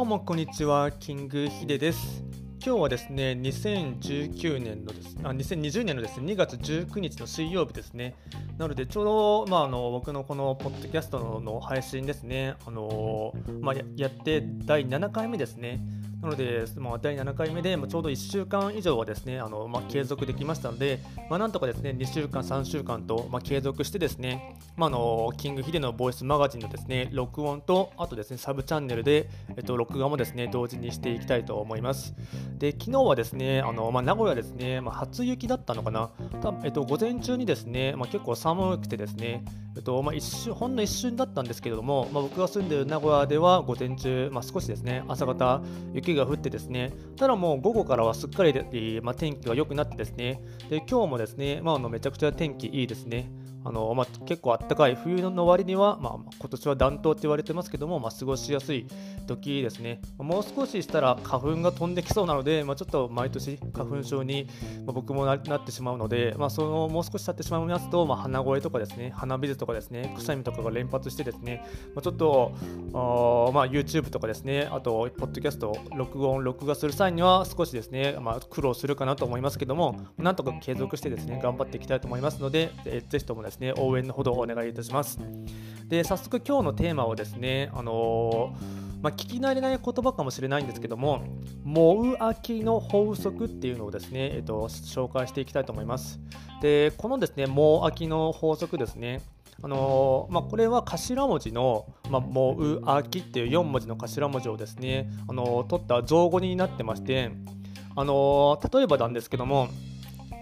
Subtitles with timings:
[0.00, 2.24] どうもこんにちは、キングヒデです。
[2.64, 8.14] 今日はですね、2019年のですあ2020年のですね2月19日の水曜日ですね。
[8.56, 15.82] なので、ちょうど、まあ、あの僕のこのポッドキャストの配信ですね、あのまあ、やって第7回目ですね。
[16.22, 21.00] なので、まあ、第7回目で、まあ、ちょうど1週間以上はですねあの、まあ、継続できましたので、
[21.30, 32.14] まあ、なんとかですね2週間、3週間と、まあ、継続してですね、まあ、あのキングヒデのボイスマガジンのですね録音と、あとですねサブチャンネルで、えっと、録画もですね同時にしていきたいと思います。
[32.58, 36.10] で昨日はですねあの、まあ、名古屋ですね、まあ、初雪だったのかな、
[36.42, 39.42] たえっと、午前中にですね、まあ、結構寒くてですね、
[39.80, 45.62] えっとまあ、一瞬ほんの一瞬だったんですけれども、まあ、僕が住んでいる名古屋では午前中、まあ、少しですね朝方
[45.94, 53.32] 雪が降ってですねただもう午後からはすっかり、まあ、天気が良くなってですね、で今日もですね、まあ、あのめちゃくちゃ天気いいですね。
[53.64, 58.86] あのまあ、結構あったかい冬の割には、まあ、今年は暖冬って言われてますけども、まあ、過ごしやすい
[59.26, 60.00] 時ですね。
[60.18, 64.48] もう少ししたら花粉が飛んできそうなので、まあ、ちょっと毎年花粉症に、
[64.86, 71.64] まあ、僕もなってしまうので、まあ、そのもう少し経ってしまいますと、まあ、鼻声とかですね、鼻水とかですね、くしゃみとかが連発してですね、
[71.94, 72.52] まあ、ちょっと
[72.94, 85.18] あ、まあ、YouTube とかですね、あと、ポッドキャスト、録音、録画する際には少しですね、まあ、苦労するかなと思いますけども、なんとか継続してですね、頑張っていきたいと思いますので、えぜひともですね、ですね応援のほどお願いいたします。
[85.88, 91.24] で、早速今日のテーマをですね、あのーまあ、聞き慣れない言葉かもしれないんですけども、
[91.64, 96.20] モウアキの法則っていうのをですね、えっと、紹介していきたいと思います。
[96.60, 99.22] で、このですね、モウアキの法則ですね、
[99.62, 107.30] あのー、まあ、これは頭文字の、まあ、モウアキっていう4文字の頭文字をですね、あのー、取った造語になってまして、
[107.96, 109.68] あのー、例えばなんですけども、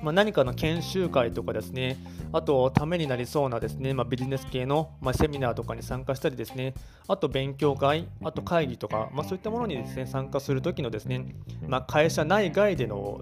[0.02, 1.96] まあ、何かの研修会とかですね、
[2.32, 6.74] あと、ためになりそうなですね、まあ、ビジネス系の、まあ、セミナーとかに参加したりですね、
[7.08, 11.34] あと勉強会、あと会議とか、ま、そういったものにですね、参加するときのですね、
[11.66, 13.20] ま、会社内外での、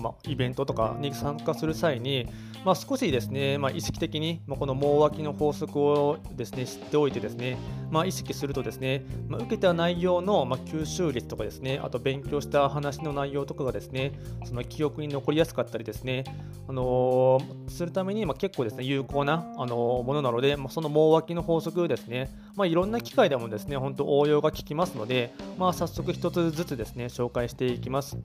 [0.00, 2.26] ま、イベントとかに参加する際に、
[2.64, 7.58] ま、少しですね、ま、意識的に、まあ、この網脇の法則をですね、知っておいてですね、
[7.90, 14.12] ま、意識するとですね、ま、受けた内容の、ま、吸収率とかですね、あと勉強した話の内容とかがですね、
[14.44, 16.24] その記憶に残りやすかったったりですね、
[16.68, 28.16] あのー、するために、まあ、結構ですね、有効な、あのー、ものなので、まあ、その網脇の法則ですね、まあ、いろんな機会でもですね、本当応用が効きますので、まあ、早速一つずつですね、紹介していきます。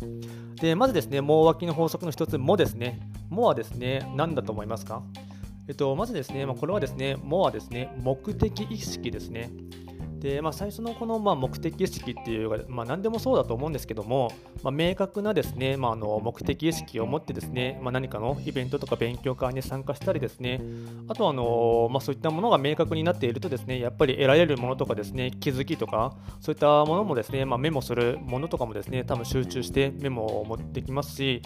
[0.62, 3.00] で、まずですね、網脇の法則の一つもですね、
[3.30, 5.04] もはですね、何だと思いますか？
[5.68, 9.52] えっと、まずですね、まあ、これはですね、もはですね、目的意識ですね。
[10.22, 14.32] で、まあ、最初のこのまあ目的意識っていうか、まあ、何でもそうだと思うんですけども、
[14.64, 20.62] まあ、明確なですね、まあ、あの目的意識を持ってですね、まあ、何かのイベントとか勉強会に参加したりですね、
[21.08, 31.42] あとあの、まあ、そういったものが明確になっているとですね、やっぱり得られるものとかですね、気づきとか、そういったものもですね、まあ、メモするものとかもですね、多分集中してメモを持ってきますし、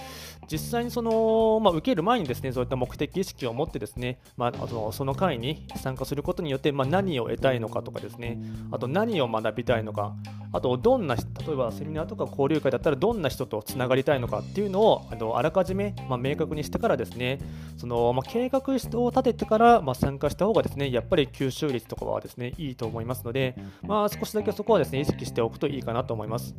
[0.52, 8.38] 実際にその、まあ、受ける前にですね、そういった目的意識を持ってですね、まあ、あのその会に参加することによって、まあ、何を得たいのかとかですね、
[8.72, 10.16] あと何を学びたいのか、
[10.52, 17.40] あとどんな、例えばセミナーとか交流会だったらどんな人とつながりたいのかっていうのをあのあらかじめ、まあ、明確にしてからですね、
[17.78, 26.56] そのまあ、計画を立ててから、まあ、参加した方がですね、やっぱり吸収率とかはですね、いいと思いますので、まあ、少しだけそこはですね、意識しておくといいかなと思います。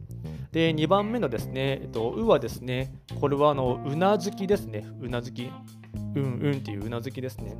[0.52, 5.50] で、2番目のですね、えっと、うはですね、これはあのうなずきですね、うなずき。
[6.14, 7.56] うんうんっていううなずきですね。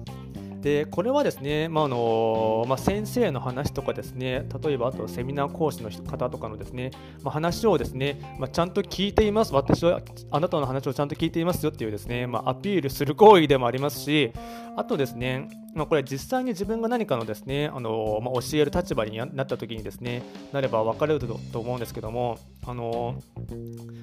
[0.60, 6.90] でこれはですね、まあのまあ、先生の話とかですね、例えばあとセミナー講師の方とかのですね、
[7.22, 10.00] まあ、話をですね、まあ、ちゃんと聞いています、私は
[10.30, 14.32] あなたの話をちゃんと聞いていますよっていうですね、ま、アピールする行為でもありますし、
[14.76, 21.20] あとですね、まあ、これ実際に自分が何かのですね、あのまあ、教える立場になった時にですね、なれば分かれる
[21.52, 23.22] と思うんですけども、あの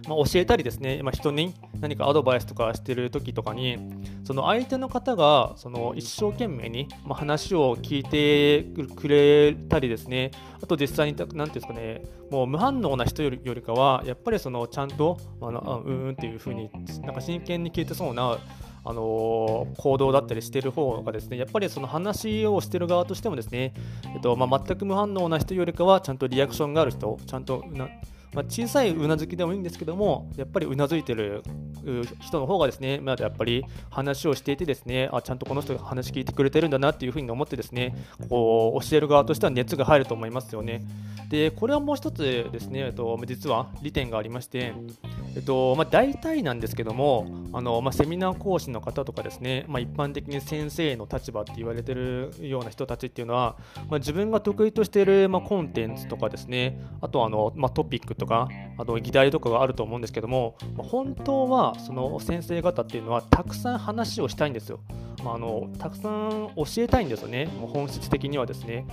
[0.08, 3.80] まあ、教えたりですね、まあ、人に何かアドバイスとかしてる時とかに、
[4.24, 8.64] その相手の方がその一生懸命に、ま話を聞いて
[8.96, 10.30] くれたりですね、
[10.62, 16.70] あと実際に、なんていうんですかね、もう無反応な人よりよりかは、やっぱりそのちゃんと、あのうんうんっていう風に、
[17.02, 18.38] なんか真剣に聞いてそうな、
[18.86, 23.74] あの行動だったりしてる方がですねやっぱりその話をしてる側としてもですね、
[24.14, 27.88] えっとまあ、全く無反応な人よりかはちゃんとリアクションがある人ちゃんとな
[28.34, 31.44] まあ、小さいうなずきでもいいんですけども、やっぱりうなずいてる
[32.20, 37.96] 人の方がですね、まだやっぱり話をしていてですね、あちゃんとこの人が話聞いてくれてるんだなっていうふうに思ってですね、
[38.30, 40.84] こう教える側としては熱が入ると思いますよね。
[41.30, 44.74] でこれはもう一つですね、えっと、実は利点がありまして、
[45.36, 53.58] えっとまあ、大体なんですけども、あのまあ、セミナー講師の方とかですね、まあ、一般的に先生の立場って言われてるような人たちっていうのは、
[53.90, 58.48] まあ、自分が得意としている、まあ、コンテンツとかですね、あとあの、まあ、トピックとか、
[58.78, 64.80] あと議題とかがあると思うんですけども、本当はその先生方っていうのはたくさん話をしたいんですよ。
[65.24, 68.86] まあ、あのたくさん教えたいんですよね、もう本質的にはですね。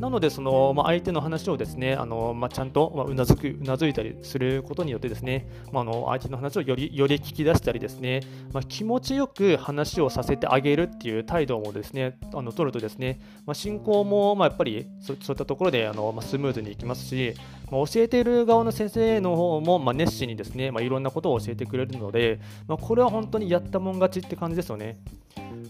[0.00, 8.22] なので、そのまあ、相手の話をですねあの、まあ、ちゃんと、まあ、うなずくうなずいたりすることによってですね、まあ、あの相手の話をよりより聞き出したりですね、
[8.54, 17.34] まあ、気持ちよく話をさせてあげるっていう態度もですねあの取るとですね、まあ、進行もまあやっぱりそういったところであの、まあ、スムーズにいきますし、
[17.70, 24.98] まあ、教えている側の先生の方も、まあ、熱心にですね、まあ、いろんなことを教えてくれるので、まあ、これは本当にやったもん勝ちって感じですよね。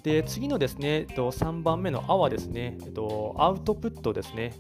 [0.03, 2.79] で次のですね、3番目の「あ」はですね、
[3.37, 4.55] アウトプットですね。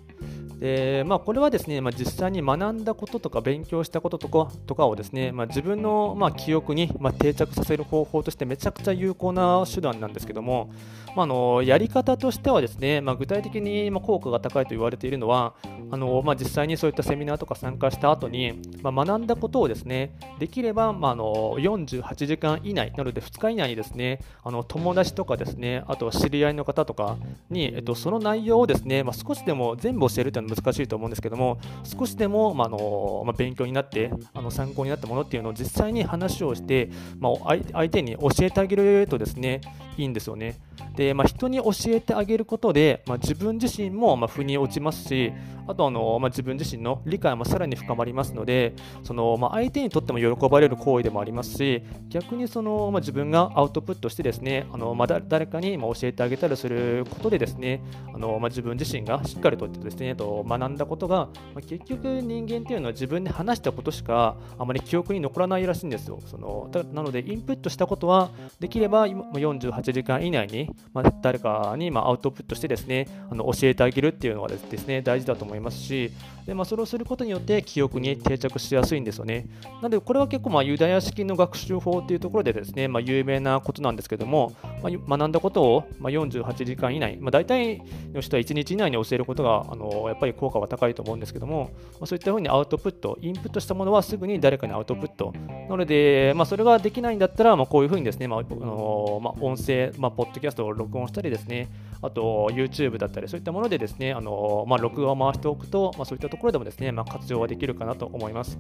[0.61, 10.71] でまあ、これはですね、まあ、実際に学んだこととか勉強したこととかとかをですね、まあ、自分の、ま、記憶に、ま、定着させる方法としてめちゃくちゃ有効な手段なんですけども、
[11.17, 15.55] まあ、のやり方としてはですね、ま、具体的に、ま、効果が高いと言われているのは
[15.91, 27.17] あの、まあ、実際にそういったセミナーとか参加した後に、ま、学んだことをですねできれば、まあ、の48時間以内なので2日以内にですねあの友達とかですねあとは知り合いの方とか
[27.49, 39.61] に、えっと、その内容をですね、まあ、少しでも全部教えるというのは難しいと思うんですけども、少しでも、まあのまあ、勉強になって、あの参考になったものっていうのを実際に話をして、まあ、相手に教えてあげるとですね、
[39.97, 40.59] いいんですよね。
[40.97, 45.33] で、まあ、人に教えてあげることで、まあ、自分自身もまあ腑に落ちますし、
[45.71, 57.83] あとあの、まあ、自分自身の理解もさらに深まりますので、そのまあ、相手にとっても喜ばれる行為でもありますし、逆にその、まあ、自分がアウトプットしてですね、あのまあ、誰かに教えてあげたりすることでですね、
[58.15, 66.21] あのまあ、自分自身がしっかりとですね、と学んだことが、まあ、結局人間っていうのは自分で話したことしかあまり記憶に残らないらしいんですよ。
[66.27, 76.11] そのなので、インプットしたことはできれば48時間以内に、まあ、誰かにまアウトプットしてですねあの教えてあげるっていうのはですね大事だと思いますいますし
[76.47, 79.47] で、まあ、それをすることによって記憶に定着しやすいんですよね。
[79.77, 84.53] なのでこれは結構まあユダヤ式の学習法っていうところでですね、まあ、有名なことなんですけども、
[84.83, 95.33] まあ、学んだことをまあ48時間以内、まあ、大体の人は1日以内に教えることがあのやっぱり効果は高いと思うんですけども、まあ、そういったふうにアウトプット、インプットしたものはすぐに誰かにアウトプット。
[95.69, 101.69] なので、まあ、それができないんだったら、まあ、こういうふうにですね、まああのまあ、音声、まあ、ポッドキャストを録音したりですね、
[102.03, 108.59] あと YouTube だったり、そういったものでですね、あのまあ、録画を回しておくと、まあ、そういったところでもですね、まあ、活用はできるかなと思います。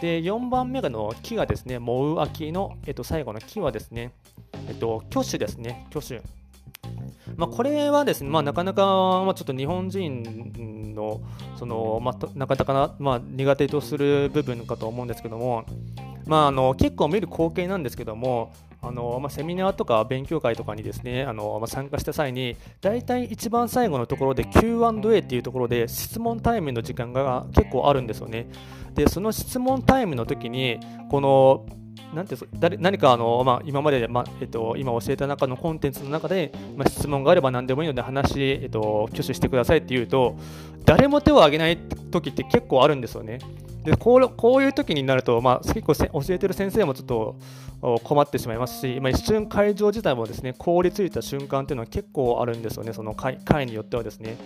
[0.00, 4.12] で、4番目の木がですね、モウアキの、えっと、最後の木はですね、
[4.68, 6.22] えっと、挙手ですね、挙手。
[7.36, 8.84] まあ、これはですね、まあ、なかなか、
[9.24, 11.20] まあ、ちょっと日本人の
[11.56, 15.64] その、まあ、なかなか、まあ、苦手とする部分かと思うんですけども、
[16.26, 18.52] まあ、あの結構見る光景なんですけども、
[18.84, 28.48] あのまあ、セミナーとか勉強会とかにですねあの、まあ、参加した際に大体一番最後のところで Q&A っていうところで質問タイムの時間が結構あるんですよね。
[28.94, 30.80] でその質問タイムの時に
[31.10, 31.64] この
[32.12, 40.36] なんて誰何かあの、まあ、今まで、まあえっと、今教えた中のコンテンツの中で、まあ、質問があれば何でもいいので話、えっと、挙手してくださいって言うと
[40.84, 41.78] 誰も手を挙げない
[42.10, 43.38] 時って結構あるんですよね。
[43.84, 47.36] でこうこういう時になると、まあ、結構教えてる先生もちょっと
[48.04, 54.36] 困ってしまいますし、まあ、一瞬会場自体もですね凍りついた瞬間っていうのは結構あるんですよね、その会によってはですね。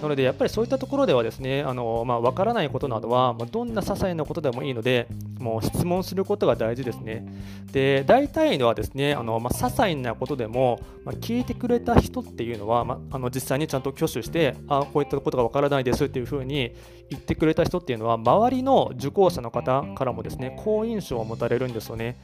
[0.00, 7.26] なので、やっぱりそういったところではですね、あのまあ、分からないことなどは、まあ、どんな些細なことでもいいので、もう質問することが大事ですね。
[7.72, 16.74] で、大体のはですね、あのまあ、些細なことでも、まあ、聞いてくれた人っていうのは、まあ、あの実際にちゃんと挙手して、あこういったことが分からないですっていうふうに
[17.08, 22.16] 言ってくれた人っていうのは、周りの受講者の方からもですね、好印象を持たれるんですよね。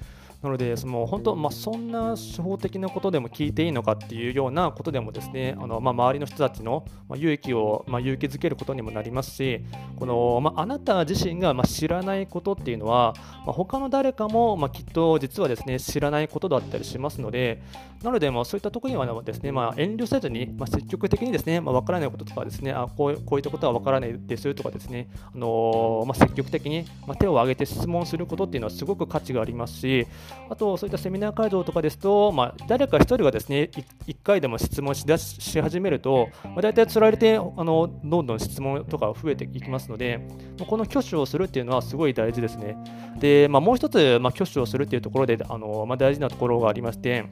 [0.43, 6.85] なので、その本当、まあ、そんな手法的なことでも聞いていいのかっていうようなことでもですね、あのまあ、周りの人たちの
[7.15, 9.65] 勇気を、まあ、勇気づけることにもなりますし、
[9.97, 13.15] このまあ、あなた自身がま知らないことっていうのは、
[13.47, 17.63] まあ、他の誰かもまあきっと実はですね知らないことだったりしますので、
[18.03, 30.07] なので、まあ、そういったところにはですね、まあ、遠慮せずに、まあ、積極的にですね、まあ、分からないこととかですね、あこうこういったことは分からないですとかですね、あの、まあ、積極的に、まあ、手を挙げて質問することっていうのはすごく価値がありますし、
[30.49, 33.71] あと、そういったセミナー会場とかですと、まあ、誰か1人がですね、
[34.07, 40.21] 1回でも質問しだし始めると、まあ、大体つられてあの、どんどん質問とか増えていきますので、
[40.67, 42.77] この挙手をするっていうのはすごい大事ですね。
[43.19, 47.25] で、まあ、もう一つ、まあ、挙手をするっていうところで、あのまあ、大事なところがありまして、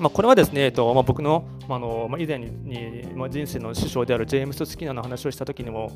[0.00, 5.92] まあ、これはですね、えっとまあ、僕の,、まあのまあ、以前にまあ、人生の師匠であるジェームス・スキナーの話をした時にも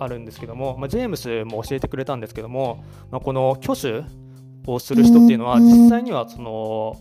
[0.00, 4.08] あるんですけども、まあ、ジェームスも教えてくれたんですけども、まあ、この挙手
[4.66, 6.96] をする人っていうのは実際にはその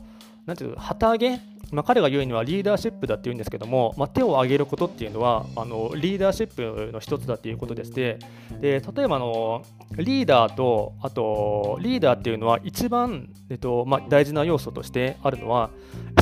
[0.46, 1.39] なんていう旗揚げ
[1.74, 8.20] まあ、彼が言うにはリーダーシップだって言うんですけども、まあ、手を挙げることっていうのはあのリーダーシップの一つだっていうことでして
[8.62, 9.65] で例えばあの
[9.96, 15.72] リーダーとあとリーダーっていうのは一番、えっとまあ、大事な要素としてあるのは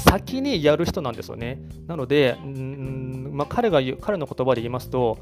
[0.02, 1.60] 先にやる人なんですよね。
[1.88, 5.20] なのでうん、まあ、彼が言う彼の言葉で言いますと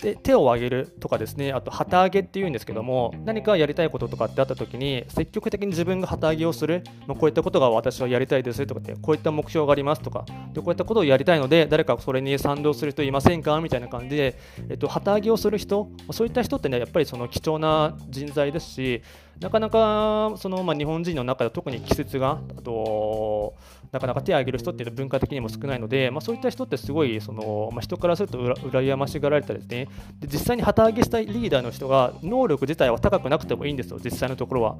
[0.00, 19.02] で手を挙げるとかですねあと旗揚げっていうんですけども何かやりたいこととかってあった時に積極的に自分が旗揚げをする、まあ、こういったことが私はやりたいですとかってこういった目標がありますとかでこういったことをやりたいので誰かそれに賛同する人いませんかみたいな感じで、えっと、旗揚げをする人そういった人ってねやっぱりその貴重な人材ですし
[19.40, 23.54] なかなかその、まあ、日本人の中で特に季節があと
[23.92, 29.88] なかなか手を挙げる人っていうのは文化的にも少ないので、まあ、そういった人ってすごいその、まあ、人からすると羨ましがられたですね。
[30.20, 34.76] で実際に旗揚げしたいリーダーの人が能力自体は高くなくてもいいんですよ実際のところは。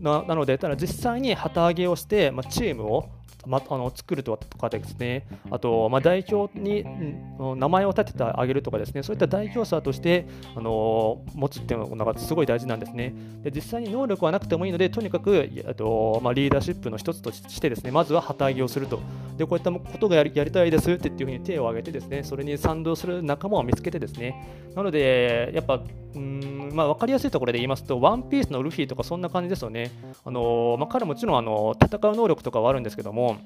[0.00, 3.08] ななのでただ実際に旗揚げをして、まあ、チームを
[3.46, 6.84] ま、あの作るとかですね、あと、まあ、代表に、
[7.56, 13.14] 名前を立ててあげるとかですね、そういった代表者としてあの持つっていうのがすごい大事なんですね。
[13.42, 19.00] で実際に能力はなくてもいいので、とにかくあと、まあ、リーダーシップの一つとしてですね、まずは旗揚げをすると。
[19.36, 25.82] で、こういったことがやりやりたいですっていうふうに手を挙げてですね、それに賛同する仲間を見つけてですね、なので、やっぱ、
[26.14, 29.90] うんまあ、分かりやすいところで言いますと、ワンピースのルフィとかそんな感じですよね。
[30.24, 33.36] あのまあ、彼もちろんあの戦う能力とかはあるんですけども、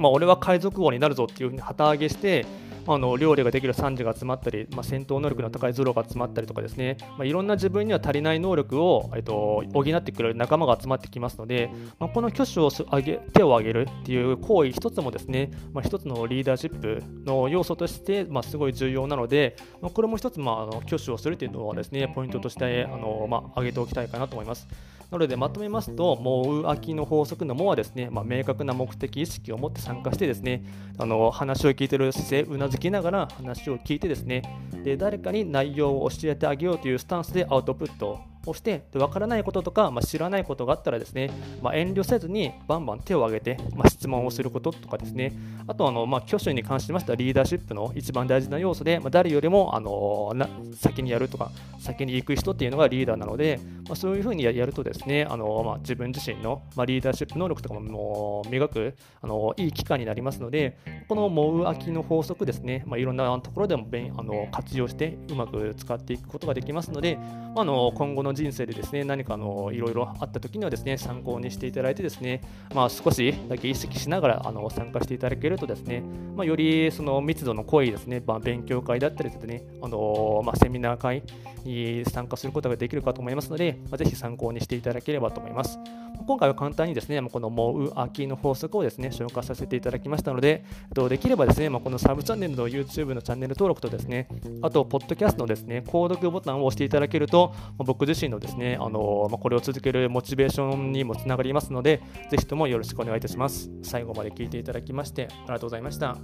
[0.00, 2.46] まあ、俺は海賊王になるぞっていうふうに旗揚げして、
[2.86, 24.68] あの料理ができるサンジが集まったり、まあ、戦闘能力の高いゾロが集まったりとかですね、まあ、いろんな自分には足りない能力を、えっと、補ってくれる仲間が集まってきますので、まあ、この挙手を上げ手を挙げるっていう行為一つもですね、まあ、一つのリーダーシップの要素として、まあ、すごい重要なので、まあ、これも一つ、まあ、挙手をするというのはですねポイントとしてあの、まあ、上げておきたいかなと思います。
[25.14, 30.64] なのでまとめますと、もう秋の法則のもはですね、まあ、明確な目的意識を持って参加してですね、
[30.98, 34.42] あの話を聞いている姿勢、うなずきながら話を聞いてですね、
[34.82, 41.30] で誰かに内容を教えてあげようというスタンスでアウトプットをしてで分からないこととか、まあ、知らないことがあったらですね、
[41.62, 45.32] まあ、遠慮せずにバンバン手を挙げて、まあ、質問をすることとかですね。
[45.66, 63.86] あとあの、まあ、挙手に関しましてはリーダーシップの一番大事な要素で、まあ、誰よりもあのな先にやるとか先に行く人っていうのがリーダーなので、まあ、そういうふうにやるとですねあの、まあ、自分自身の、まあ、リーダーシップ能力とかも磨くあのいい機会になりますのでこのモウアキの法則ですね、まあ、いろんなところでも
[64.18, 72.40] あの活用してうまく使っていくことができますので、まあ、あの今後の人生でですね何かのいろいろあった時にはですね参考にしていただいてですね、
[72.74, 76.02] まあ、少しだけ意識しながらあの参加していただけるとですね、
[76.36, 81.22] まあ、よりその密度の濃いですね、まあ、勉強会だったりですね、あのまあ、セミナー会
[81.64, 85.78] に参加することができるかと思いますので、まあ、ぜひ参考にしていただければと思います。
[86.26, 90.64] 今回は簡単にですね、このモウアキの法則をですね、紹介させていただきましたので、
[91.08, 94.28] できればですね、このサブチャンネルの YouTube のチャンネル登録とですね、
[94.62, 103.70] あと、ポッドキャストのですね、購読ボタンを押していただけると、僕自身のですね、あのまこれを続けるモチベーションにもつながりますので、ぜひともよろしくお願いいたします。
[103.82, 106.16] 最後まで聞いていただきまして、ありがとうございました。